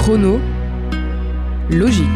[0.00, 0.40] Chrono.
[1.68, 2.06] Logique.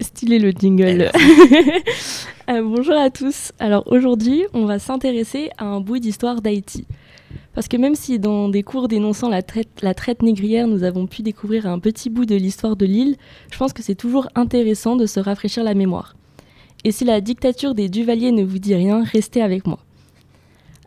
[0.00, 1.10] Stylé le jingle.
[2.48, 3.52] Euh, bonjour à tous.
[3.60, 6.84] Alors aujourd'hui, on va s'intéresser à un bout d'histoire d'Haïti.
[7.54, 11.06] Parce que même si dans des cours dénonçant la traite, la traite négrière, nous avons
[11.06, 13.14] pu découvrir un petit bout de l'histoire de l'île,
[13.52, 16.16] je pense que c'est toujours intéressant de se rafraîchir la mémoire.
[16.84, 19.80] Et si la dictature des Duvaliers ne vous dit rien, restez avec moi.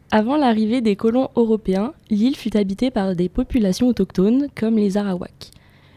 [0.10, 5.52] Avant l'arrivée des colons européens, l'île fut habitée par des populations autochtones comme les Arawaks.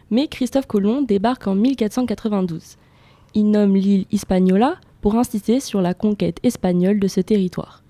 [0.09, 2.77] Mais Christophe Colomb débarque en 1492.
[3.33, 7.83] Il nomme l'île Hispaniola pour insister sur la conquête espagnole de ce territoire.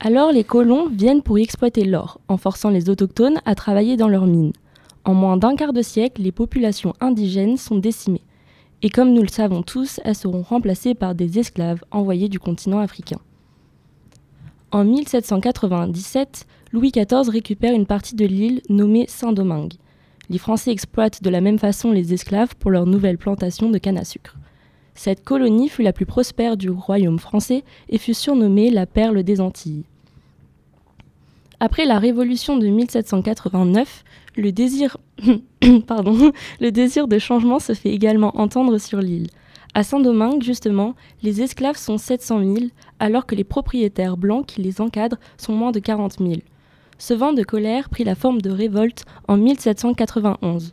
[0.00, 4.08] Alors les colons viennent pour y exploiter l'or, en forçant les autochtones à travailler dans
[4.08, 4.52] leurs mines.
[5.04, 8.22] En moins d'un quart de siècle, les populations indigènes sont décimées.
[8.84, 12.80] Et comme nous le savons tous, elles seront remplacées par des esclaves envoyés du continent
[12.80, 13.18] africain.
[14.72, 19.72] En 1797, Louis XIV récupère une partie de l'île nommée Saint-Domingue.
[20.28, 23.96] Les Français exploitent de la même façon les esclaves pour leur nouvelle plantation de canne
[23.96, 24.36] à sucre.
[24.94, 29.40] Cette colonie fut la plus prospère du royaume français et fut surnommée la perle des
[29.40, 29.84] Antilles.
[31.60, 34.04] Après la révolution de 1789,
[34.36, 34.96] le désir,
[35.86, 39.28] pardon, le désir de changement se fait également entendre sur l'île.
[39.74, 42.54] À Saint-Domingue, justement, les esclaves sont 700 000,
[43.00, 46.34] alors que les propriétaires blancs qui les encadrent sont moins de 40 000.
[46.98, 50.72] Ce vent de colère prit la forme de révolte en 1791.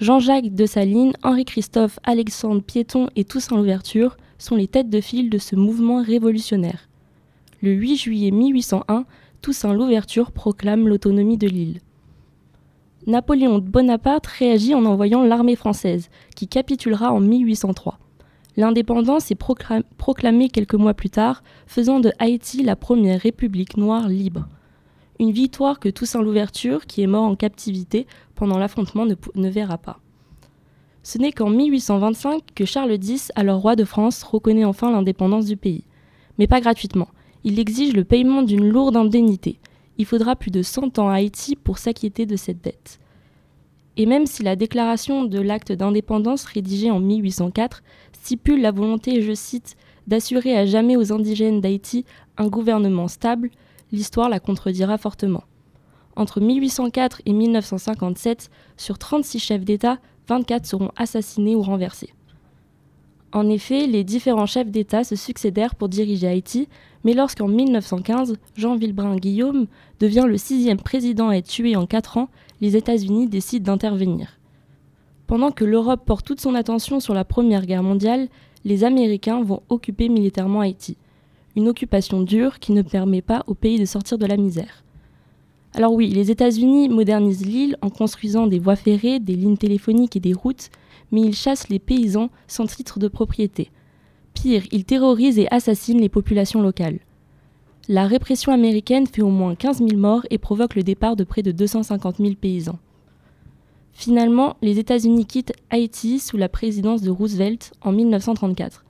[0.00, 5.56] Jean-Jacques Dessalines, Henri-Christophe, Alexandre Piéton et Toussaint Louverture sont les têtes de file de ce
[5.56, 6.88] mouvement révolutionnaire.
[7.62, 9.04] Le 8 juillet 1801,
[9.42, 11.80] Toussaint Louverture proclame l'autonomie de l'île.
[13.06, 17.98] Napoléon Bonaparte réagit en envoyant l'armée française, qui capitulera en 1803.
[18.56, 19.38] L'indépendance est
[19.96, 24.46] proclamée quelques mois plus tard, faisant de Haïti la première république noire libre
[25.20, 30.00] une victoire que Toussaint Louverture, qui est mort en captivité pendant l'affrontement, ne, verra pas.
[31.02, 35.58] Ce n'est qu'en 1825 que Charles X, alors roi de France, reconnaît enfin l'indépendance du
[35.58, 35.84] pays.
[36.38, 37.08] Mais pas gratuitement.
[37.42, 39.58] Il exige le paiement d'une lourde indemnité.
[39.96, 43.00] Il faudra plus de 100 ans à Haïti pour s'acquitter de cette dette.
[43.96, 49.32] Et même si la déclaration de l'acte d'indépendance rédigée en 1804 stipule la volonté, je
[49.34, 52.04] cite, d'assurer à jamais aux indigènes d'Haïti
[52.36, 53.50] un gouvernement stable,
[53.92, 55.44] l'histoire la contredira fortement.
[56.16, 62.12] Entre 1804 et 1957, sur 36 chefs d'État, 24 seront assassinés ou renversés.
[63.32, 66.68] En effet, les différents chefs d'État se succédèrent pour diriger Haïti,
[67.04, 69.66] mais lorsqu'en 1915, Jean Villebrun Guillaume
[70.00, 72.28] devient le sixième président à être tué en quatre ans,
[72.60, 74.38] les États-Unis décident d'intervenir.
[75.26, 78.28] Pendant que l'Europe porte toute son attention sur la Première Guerre mondiale,
[78.64, 80.96] les Américains vont occuper militairement Haïti
[81.56, 84.84] une occupation dure qui ne permet pas au pays de sortir de la misère.
[85.74, 90.20] Alors oui, les États-Unis modernisent l'île en construisant des voies ferrées, des lignes téléphoniques et
[90.20, 90.70] des routes,
[91.12, 93.70] mais ils chassent les paysans sans titre de propriété.
[94.34, 97.00] Pire, ils terrorisent et assassinent les populations locales.
[97.88, 101.42] La répression américaine fait au moins 15 000 morts et provoque le départ de près
[101.42, 102.78] de 250 000 paysans.
[103.92, 108.84] Finalement, les États-Unis quittent Haïti sous la présidence de Roosevelt en 1934.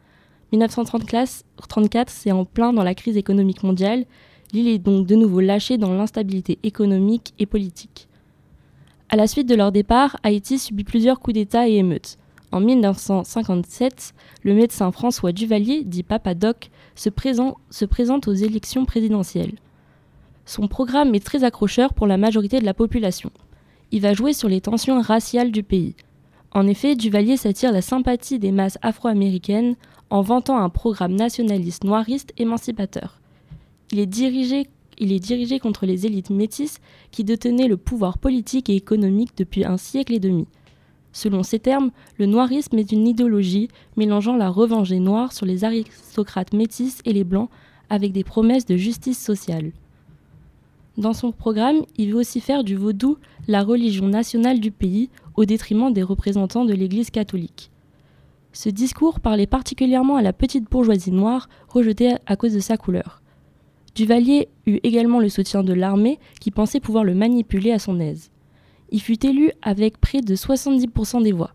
[0.53, 4.05] 1934, c'est en plein dans la crise économique mondiale.
[4.53, 8.10] L'île est donc de nouveau lâchée dans l'instabilité économique et politique.
[9.13, 12.17] À la suite de leur départ, Haïti subit plusieurs coups d'État et émeutes.
[12.53, 17.11] En 1957, le médecin François Duvalier, dit Papa Doc, se,
[17.71, 19.55] se présente aux élections présidentielles.
[20.47, 23.33] Son programme est très accrocheur pour la majorité de la population.
[23.91, 25.97] Il va jouer sur les tensions raciales du pays.
[26.53, 29.75] En effet, Duvalier s'attire la sympathie des masses afro-américaines
[30.11, 33.21] en vantant un programme nationaliste noiriste émancipateur.
[33.91, 34.69] Il est dirigé,
[35.01, 36.81] il est dirigé contre les élites métisses
[37.11, 40.47] qui détenaient le pouvoir politique et économique depuis un siècle et demi.
[41.13, 45.65] Selon ces termes, le noirisme est une idéologie mélangeant la revanche des Noirs sur les
[45.65, 47.51] aristocrates métis et les Blancs
[47.89, 49.73] avec des promesses de justice sociale.
[50.97, 53.17] Dans son programme, il veut aussi faire du vaudou
[53.49, 57.71] la religion nationale du pays au détriment des représentants de l'Église catholique.
[58.53, 63.20] Ce discours parlait particulièrement à la petite bourgeoisie noire rejetée à cause de sa couleur.
[63.95, 68.31] Duvalier eut également le soutien de l'armée qui pensait pouvoir le manipuler à son aise.
[68.91, 71.53] Il fut élu avec près de 70% des voix.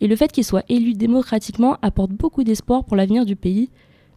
[0.00, 3.70] Et le fait qu'il soit élu démocratiquement apporte beaucoup d'espoir pour l'avenir du pays,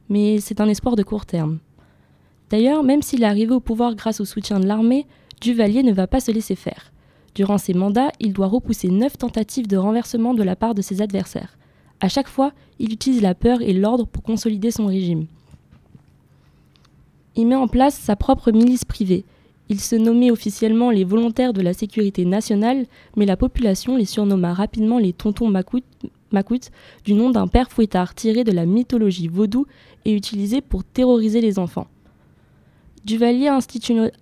[0.10, 1.60] mais c'est un espoir de court terme.
[2.50, 5.06] D'ailleurs, même s'il est arrivé au pouvoir grâce au soutien de l'armée,
[5.39, 6.92] Duvalier ne va pas se laisser faire.
[7.36, 11.01] Durant ses mandats, il doit repousser neuf tentatives de renversement de la part de ses
[11.01, 11.57] adversaires.
[12.01, 15.27] À chaque fois, il utilise la peur et l'ordre pour consolider son régime.
[17.36, 19.26] Il met en place sa propre milice privée.
[19.70, 24.54] Il se nommait officiellement les volontaires de la sécurité nationale, mais la population les surnomma
[24.54, 26.72] rapidement les tontons macoutes,
[27.06, 29.68] du nom d'un père fouettard tiré de la mythologie vaudou
[30.06, 31.88] et utilisé pour terroriser les enfants.
[33.06, 33.48] Duvalier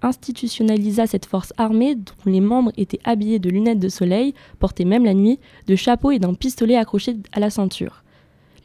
[0.02, 5.06] institutionnalisa cette force armée dont les membres étaient habillés de lunettes de soleil, portées même
[5.06, 8.04] la nuit, de chapeaux et d'un pistolet accroché à la ceinture.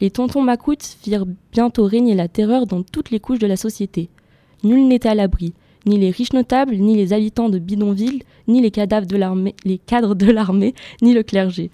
[0.00, 4.10] Les tontons macoutes firent bientôt régner la terreur dans toutes les couches de la société.
[4.64, 5.54] Nul n'était à l'abri,
[5.86, 9.18] ni les riches notables, ni les habitants de bidonville, ni les, cadavres de
[9.64, 11.70] les cadres de l'armée, ni le clergé.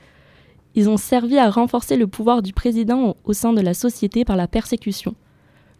[0.75, 4.37] Ils ont servi à renforcer le pouvoir du président au sein de la société par
[4.37, 5.15] la persécution.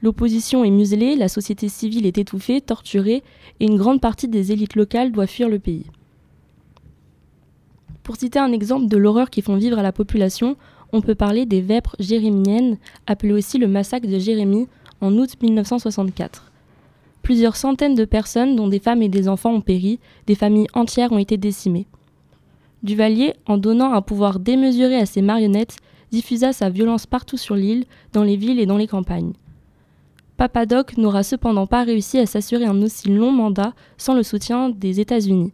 [0.03, 3.23] L'opposition est muselée, la société civile est étouffée, torturée,
[3.61, 5.87] et une grande partie des élites locales doit fuir le pays.
[8.03, 10.57] Pour citer un exemple de l'horreur qui font vivre à la population,
[10.93, 14.69] on peut parler des vêpres jérémiennes, appelées aussi le massacre de Jérémie,
[15.01, 16.51] en août 1964.
[17.29, 21.13] Plusieurs centaines de personnes, dont des femmes et des enfants, ont péri, des familles entières
[21.13, 21.87] ont été décimées.
[22.83, 25.77] Duvalier, en donnant un pouvoir démesuré à ses marionnettes,
[26.11, 27.85] diffusa sa violence partout sur l'île,
[28.15, 29.35] dans les villes et dans les campagnes.
[30.39, 34.99] Papadoc n'aura cependant pas réussi à s'assurer un aussi long mandat sans le soutien des
[34.99, 35.53] États-Unis.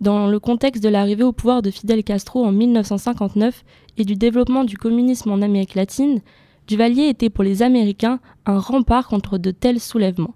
[0.00, 3.64] Dans le contexte de l'arrivée au pouvoir de Fidel Castro en 1959
[3.98, 6.20] et du développement du communisme en Amérique latine,
[6.68, 10.34] Duvalier était pour les Américains un rempart contre de tels soulèvements.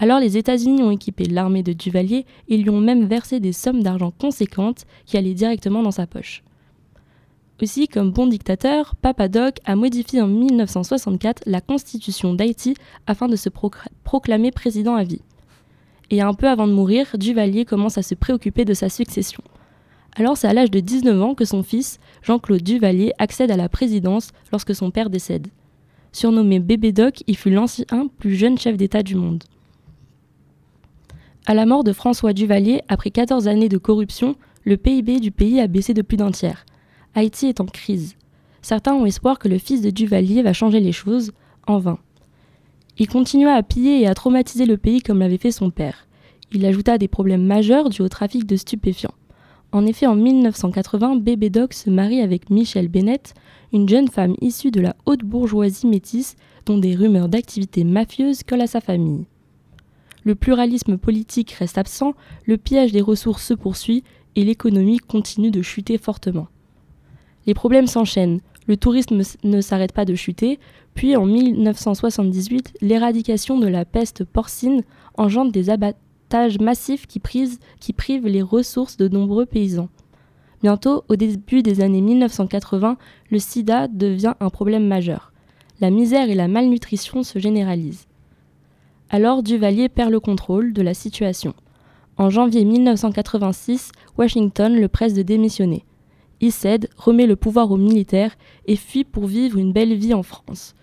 [0.00, 3.82] Alors les États-Unis ont équipé l'armée de Duvalier et lui ont même versé des sommes
[3.82, 6.44] d'argent conséquentes qui allaient directement dans sa poche.
[7.60, 12.74] Aussi, comme bon dictateur, Papadoc a modifié en 1964 la constitution d'Haïti
[13.08, 13.48] afin de se
[14.04, 15.22] proclamer président à vie.
[16.10, 19.42] Et un peu avant de mourir, Duvalier commence à se préoccuper de sa succession.
[20.14, 23.68] Alors c'est à l'âge de 19 ans que son fils, Jean-Claude Duvalier, accède à la
[23.68, 25.48] présidence lorsque son père décède.
[26.12, 29.42] Surnommé Bébé Doc, il fut l'ancien plus jeune chef d'État du monde.
[31.48, 35.60] À la mort de François Duvalier, après 14 années de corruption, le PIB du pays
[35.60, 36.66] a baissé de plus d'un tiers.
[37.14, 38.16] Haïti est en crise.
[38.60, 41.32] Certains ont espoir que le fils de Duvalier va changer les choses,
[41.66, 41.98] en vain.
[42.98, 46.06] Il continua à piller et à traumatiser le pays comme l'avait fait son père.
[46.52, 49.14] Il ajouta des problèmes majeurs dus au trafic de stupéfiants.
[49.72, 53.32] En effet, en 1980, Bébé Doc se marie avec Michelle Bennett,
[53.72, 56.36] une jeune femme issue de la haute bourgeoisie métisse
[56.66, 59.24] dont des rumeurs d'activités mafieuses collent à sa famille.
[60.28, 62.12] Le pluralisme politique reste absent,
[62.44, 64.04] le pillage des ressources se poursuit
[64.36, 66.48] et l'économie continue de chuter fortement.
[67.46, 68.42] Les problèmes s'enchaînent.
[68.66, 70.58] Le tourisme ne s'arrête pas de chuter,
[70.92, 74.82] puis en 1978, l'éradication de la peste porcine
[75.16, 77.22] engendre des abattages massifs qui,
[77.80, 79.88] qui privent les ressources de nombreux paysans.
[80.62, 82.98] Bientôt, au début des années 1980,
[83.30, 85.32] le sida devient un problème majeur.
[85.80, 88.07] La misère et la malnutrition se généralisent.
[89.10, 91.54] Alors Duvalier perd le contrôle de la situation.
[92.18, 95.86] En janvier 1986, Washington le presse de démissionner.
[96.42, 100.22] Il cède, remet le pouvoir aux militaires et fuit pour vivre une belle vie en
[100.22, 100.74] France.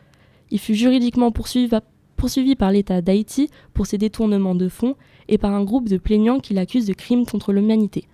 [0.50, 4.95] Il fut juridiquement poursuivi, par l'État d'Haïti pour ses détournements de fonds
[5.27, 8.06] et par un groupe de plaignants qui l'accusent de crimes contre l'humanité.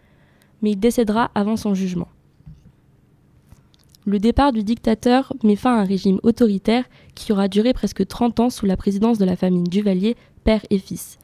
[0.62, 2.10] Mais il décédera avant son jugement.
[4.08, 8.40] Le départ du dictateur met fin à un régime autoritaire qui aura duré presque 30
[8.40, 11.20] ans sous la présidence de la famille Duvalier, père et fils.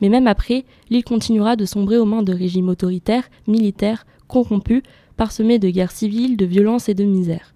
[0.00, 4.82] Mais même après, l'île continuera de sombrer aux mains de régimes autoritaires, militaires, corrompus,
[5.16, 7.54] parsemé de guerres civiles, de violences et de misère.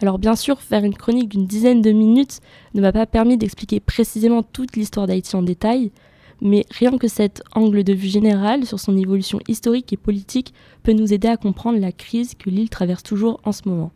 [0.00, 2.38] Alors bien sûr, faire une chronique d'une dizaine de minutes
[2.74, 5.90] ne m'a pas permis d'expliquer précisément toute l'histoire d'Haïti en détail,
[6.40, 10.52] mais rien que cet angle de vue général sur son évolution historique et politique
[10.82, 13.92] peut nous aider à comprendre la crise que l'île traverse toujours en ce moment.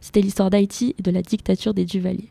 [0.00, 2.26] C'était l'histoire d'Haïti et de la dictature des Duvaliers.